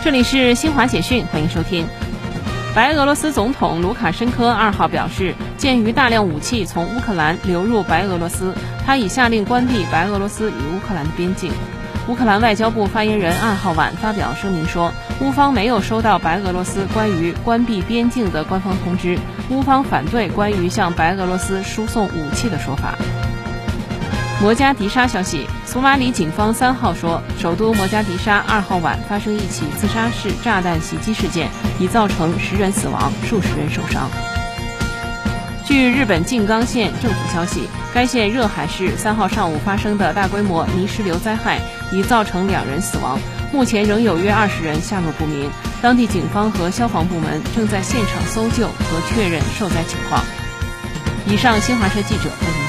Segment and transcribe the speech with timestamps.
[0.00, 1.84] 这里是新华简讯，欢迎收听。
[2.72, 8.54] 白俄罗斯总统卢卡申科二号表示，鉴于大量武器从乌克兰流入白俄罗斯，
[8.86, 11.50] 他已下令关闭白俄罗斯与乌克兰的边境。
[12.06, 19.18] 乌克兰外交部发言人二号晚发表声明说，乌方没有收到白俄罗斯关于关闭边境的官方通知，
[19.50, 22.94] 乌方反对关于向白俄罗斯输送武器的说法。
[24.40, 34.08] 摩加迪沙消息，索马里警方三号说，首都摩加迪沙二号晚发生一起自杀式炸弹袭击事件，已造成十人死亡，数十人受伤。
[35.66, 41.60] 据日本静冈县政府消息，该县热海市三号上午发生的大规模泥石流灾害，
[41.92, 43.20] 已造成两人死亡，
[43.52, 45.50] 目前仍有约二十人下落不明。
[45.82, 50.24] 当地警方和消防部门正在现场搜救和确认受灾情况。
[51.26, 52.67] 以上，新华社记者为您。